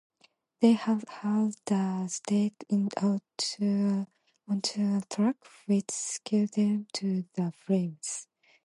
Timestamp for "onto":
4.47-4.81